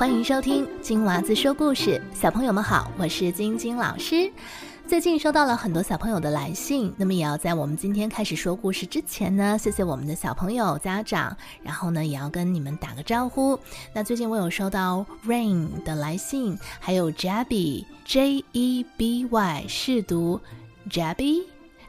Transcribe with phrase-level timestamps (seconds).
[0.00, 4.32] 欢迎收听金娃子说故事，小朋友们好，我是晶晶老师。
[4.86, 13.60] 最近收到了很多小朋友的来信，那么也要在我们今天开始说故事之前呢，谢谢我们的小朋友家长，然后呢也要跟你们打个招呼。
[13.92, 20.40] 那最近我有收到 Rain 的来信，还有 Jabby J E B Y 是读
[20.88, 21.42] Jabby。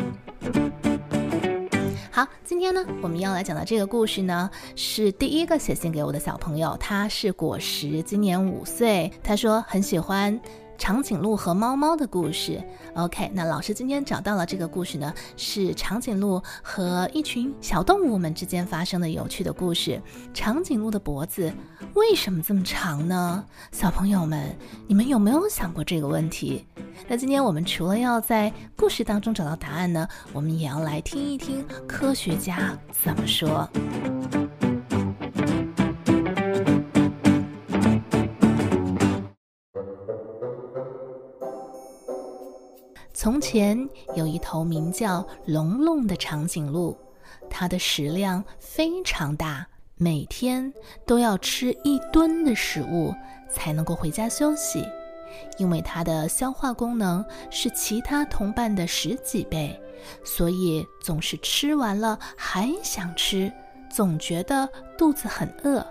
[2.44, 10.40] 今天呢，我们要来讲的这个故事呢，是第一个写信给我的小朋友，他是果实，今年五岁，他说很喜欢。
[10.82, 12.60] 长颈鹿和猫猫的故事。
[12.96, 20.02] OK，那老师今天找到了这个故事呢，是长颈鹿和一群小动物们之间发生的有趣的故事。
[20.34, 21.54] 长颈鹿的脖子
[21.94, 23.46] 为什么这么长呢？
[23.72, 24.58] 小朋友们，
[24.88, 26.66] 你们有没有想过这个问题？
[27.08, 33.70] 那今天我们除了要在故事当中找到答案呢，我们也要来听一听科学家怎么说。
[43.22, 46.98] 从前有一头名叫龙龙的长颈鹿，
[47.52, 50.74] 它的食量非常大，每天
[51.06, 53.14] 都要吃一吨的食物
[53.48, 54.84] 才能够回家休息。
[55.60, 59.80] 因为它的消化功能是其他同伴的十几倍，
[60.24, 63.54] 所以总是吃完了还想吃，
[63.88, 65.86] 总觉得肚子很饿。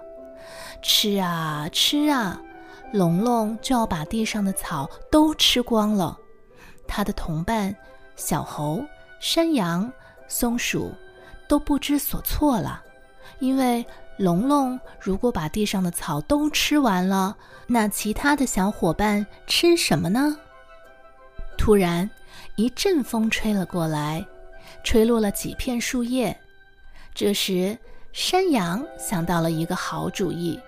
[0.83, 2.43] 吃啊吃啊，
[2.93, 6.19] 龙龙就要把地上的草都吃光了。
[6.91, 7.75] 他的同伴
[8.17, 8.84] 小猴、
[9.21, 9.91] 山羊、
[10.27, 10.93] 松鼠
[11.47, 12.83] 都不知所措了，
[13.39, 13.87] 因为
[14.17, 17.37] 龙龙如果把地上的草都吃完了，
[17.69, 20.37] 那其他的小伙伴吃什么呢？
[21.56, 22.11] 突然，
[22.56, 24.27] 一阵风吹了过来，
[24.83, 26.37] 吹落了几片树叶。
[27.15, 27.78] 这时，
[28.12, 30.59] 山羊想到了一个好主意：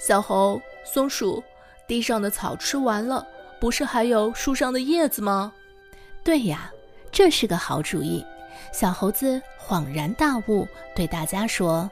[0.00, 1.44] 小猴、松鼠，
[1.86, 3.26] 地上的草吃完了。
[3.60, 5.52] 不是还有树上的叶子吗？
[6.22, 6.70] 对呀，
[7.10, 8.24] 这是个好主意。
[8.72, 11.90] 小猴子恍然大悟，对大家说：“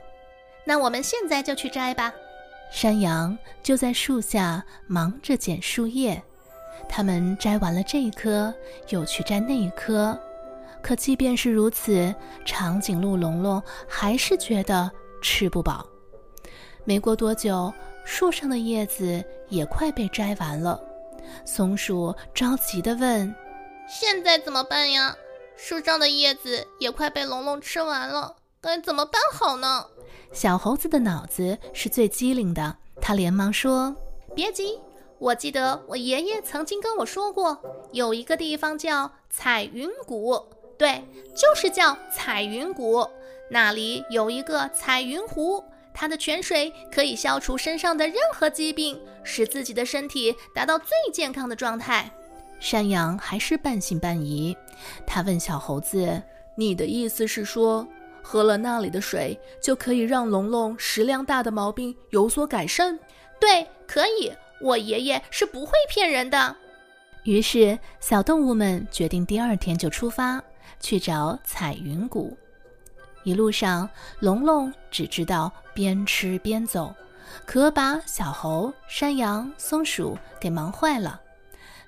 [0.65, 2.13] 那我们现在就去摘吧。”
[2.73, 6.21] 山羊就在树下忙着捡树叶。
[6.89, 8.53] 他们摘完了这一棵，
[8.89, 10.19] 又去摘那一棵。
[10.83, 12.13] 可即便是如此，
[12.45, 14.91] 长颈鹿龙龙还是觉得
[15.23, 15.87] 吃不饱。
[16.85, 17.73] 没过多久，
[18.05, 20.83] 树上的叶子也快被摘完了。
[21.45, 23.35] 松鼠着急地问
[23.89, 25.17] ：“现在怎么办呀？
[25.57, 29.87] 树上的叶子也快被龙龙吃完了，该怎么办好呢？”
[30.33, 33.95] 小猴子的脑子是最机灵的，他连忙说
[34.35, 34.81] ：“别急，
[35.19, 37.59] 我记得我爷爷曾经跟我说过，
[37.93, 40.43] 有一个地方叫彩云谷，
[40.79, 41.05] 对，
[41.37, 43.07] 就是叫彩云谷，
[43.51, 45.63] 那里有一个彩云湖。”
[45.95, 52.11] 它的泉水可以消除身上的任何疾病，使自己的身体达到最健康的状态。
[52.59, 54.57] 山羊还是半信半疑，
[55.07, 56.23] 他问小猴子
[56.57, 57.87] ：“你的意思是说，
[58.23, 62.99] 喝了那里的水就可以让龙龙食量大的毛病有所改善
[63.41, 64.33] ？”“对，可以。
[64.61, 66.57] 我爷爷是不会骗人的。”
[67.25, 70.43] 于是，小动物们决定第二天就出发
[70.79, 72.37] 去找彩云谷。
[73.25, 73.89] 一路上，
[74.21, 76.95] 龙龙只知道边吃边走，
[77.45, 81.21] 可把小猴、山羊、松鼠给忙坏了。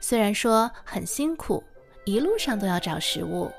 [0.00, 1.62] 虽然说很辛苦，
[2.04, 3.50] 一路上都要找食物，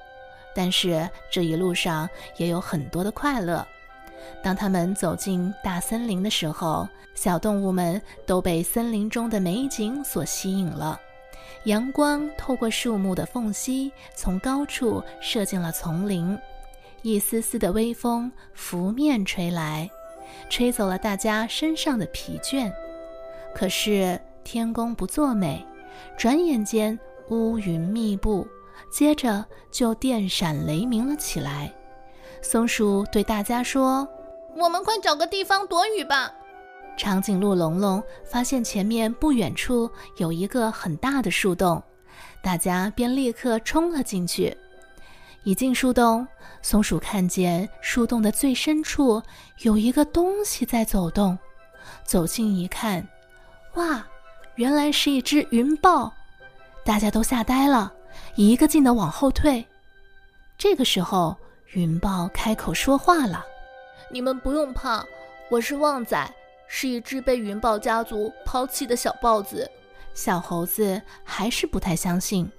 [0.56, 2.08] 但是这一路上
[2.38, 3.66] 也有很多的快乐。
[4.44, 11.00] 当他们走进大森林的时候，小动物们都被森林中的美景所吸引了。
[11.66, 16.38] 阳光透过树木的缝隙，从高处射进了丛林。
[17.02, 19.90] 一丝丝的微风拂面吹来，
[20.50, 22.72] 吹走了大家身上的疲倦。
[23.54, 25.66] 可是天公不作美，
[26.18, 26.98] 转眼间
[27.30, 28.48] 乌云密布，
[28.92, 31.74] 接着就电闪雷鸣了起来。
[32.42, 34.08] 松鼠对大家说
[34.56, 36.32] ：“我们快找个地方躲雨吧。”
[36.98, 41.82] 长颈鹿龙龙发现前面不远处有一个很大的树洞，
[42.42, 44.56] 大家便立刻冲了进去。
[45.46, 46.28] 一进树洞，
[46.64, 49.22] 松鼠看见树洞的最深处
[49.60, 51.38] 有一个东西在走动。
[52.04, 53.08] 走近一看，
[53.76, 54.04] 哇，
[54.56, 56.12] 原来是一只云豹！
[56.84, 57.94] 大家都吓呆了，
[58.34, 59.64] 一个劲的往后退。
[60.58, 61.38] 这个时候，
[61.74, 63.46] 云豹开口说话了
[64.10, 65.06] ：“你们不用怕，
[65.52, 66.28] 我是旺仔，
[66.68, 69.70] 是一只被云豹家族抛弃的小豹子。”
[70.16, 72.52] 小猴子还是不太相信。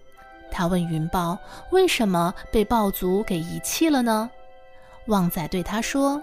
[0.51, 1.39] 他问云豹
[1.71, 4.31] ：“为什么被豹族给遗弃了呢？”
[5.09, 6.21] 旺仔对他说：“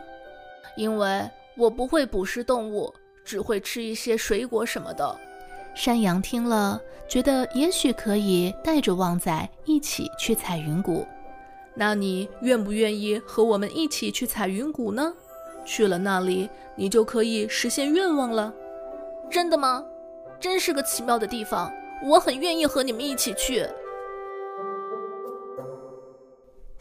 [0.75, 2.93] 因为我不会捕食动物，
[3.23, 5.19] 只会吃一些水果什么的。”
[5.75, 11.05] 山羊听了，觉得也许可以带着旺仔一起去采云谷。
[11.75, 15.13] 那你愿不愿意和我们一起去采云谷呢？
[15.65, 18.53] 去了那里，你就可以实现愿望了。
[19.31, 19.83] 真的吗？
[20.39, 21.73] 真是个奇妙的地方，
[22.03, 23.65] 我很愿意和你们一起去。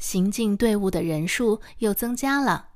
[0.02, 2.66] 行进队伍的人数又增加了，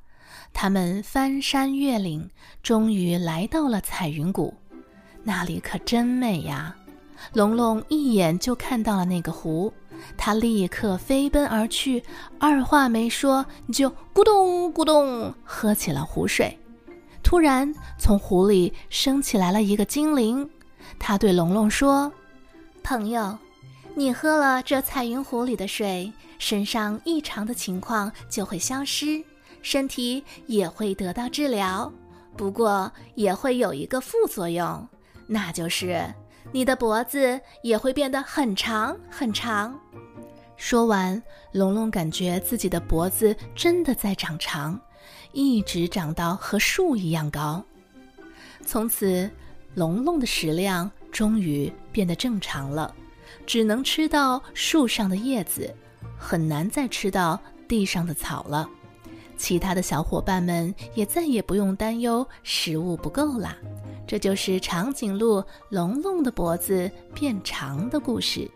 [0.53, 2.31] 他们翻山越岭，
[2.63, 4.55] 终于来到了彩云谷。
[5.25, 6.77] 那里可真美呀！
[7.33, 9.73] 龙龙一眼就看到了那个湖，
[10.17, 12.01] 他立刻飞奔而去，
[12.39, 16.57] 二话没说就咕咚咕咚喝起了湖水。
[17.25, 20.49] 突然，从湖里升起来了一个精灵，
[20.97, 22.13] 他对龙龙说
[22.85, 23.37] ：“朋友，
[23.97, 29.25] 你喝了这彩云湖里的水。”身上异常的情况就会消失，
[29.63, 31.91] 身体也会得到治疗。
[32.37, 34.87] 不过也会有一个副作用，
[35.27, 36.15] 那就是
[36.53, 39.81] 你的脖子也会变得很长很长。
[40.59, 41.23] 说完，
[41.53, 44.79] 龙龙感觉自己的脖子真的在长长，
[45.33, 47.65] 一直长到和树一样高。
[48.67, 49.31] 从此，
[49.75, 52.95] 龙龙的食量终于变得正常了，
[53.47, 55.75] 只能吃到树上的叶子。
[56.19, 57.39] 很难再吃到
[57.69, 58.69] 地上的草了，
[59.37, 63.57] 其他的小伙伴们也再也不用担忧食物不够啦。
[64.07, 68.51] 这就是长颈鹿龙龙的脖子变长的故事。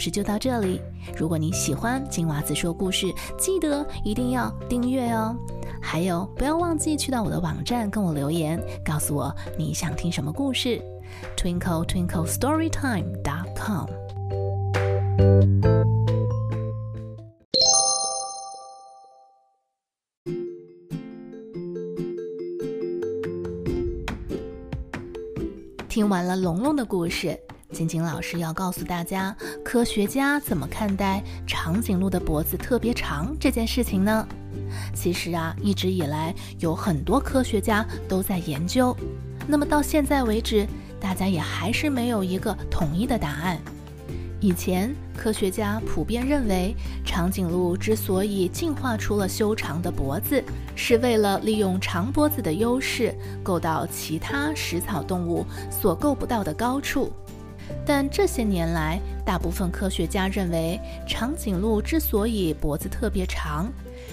[0.00, 0.80] 故事就到这里。
[1.14, 5.36] 如果你喜欢金娃子说故事，记得一定要订阅哦。
[5.78, 10.80] 还有，不要忘记去到我的网站跟我留言，告诉我你想听什么故事。
[11.36, 13.90] Twinkle Twinkle Storytime dot com。
[25.90, 27.38] 听完了龙龙的故事，
[27.72, 29.34] 晶晶老师要告诉大家，
[29.64, 34.26] 科学家怎么看待长颈鹿的脖子特别长这件事情呢？
[34.92, 38.96] 其实啊，一直以来有很多科学家都在研究，
[39.46, 40.66] 那么到现在为止，
[41.00, 43.58] 大家也还是没有一个统一的答案。
[44.40, 46.74] 以前科学家普遍认为，
[47.04, 50.42] 长颈鹿之所以进化出了修长的脖子，
[50.74, 57.12] 是为了利用长脖子的优势，够到其他食草动物所够不到的高处。
[57.86, 63.72] 但这些年来，大部分科学家认为，长颈鹿之所以脖子特别长，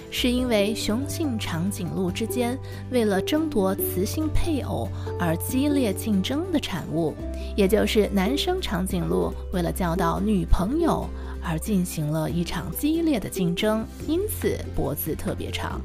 [0.09, 2.57] 是因为雄性长颈鹿之间
[2.91, 4.87] 为了争夺雌性配偶
[5.19, 7.13] 而激烈竞争的产物，
[7.55, 11.07] 也就是男生长颈鹿为了交到女朋友
[11.43, 15.81] 而进行了一场激烈的竞争，因此脖子特别长。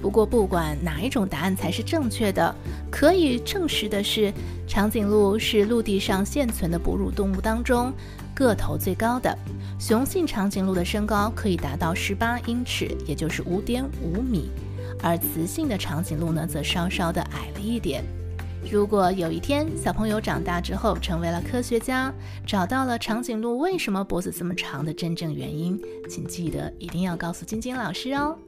[0.00, 2.54] 不过，不管哪一种答案才是正确的，
[2.90, 4.32] 可以证实的是，
[4.66, 7.92] 长颈鹿是陆地上现存的哺乳动物当中
[8.34, 9.36] 个头最高的。
[9.78, 14.50] 雄性长颈鹿的身高可以达到十八英尺，也就是五点五米，
[15.02, 18.04] 而雌性的长颈鹿呢，则稍稍的矮了一点。
[18.70, 22.14] 如果有一天小朋友长大之后成为了科学家，
[22.46, 28.38] 找到了长颈鹿为什么脖子这么长的真正原因，请记得一定要告诉晶晶老师哦。